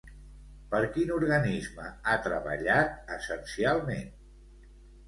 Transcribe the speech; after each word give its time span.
Per 0.71 0.79
quin 0.95 1.11
organisme 1.17 1.91
ha 1.91 2.17
treballat, 2.29 2.99
essencialment? 3.21 4.13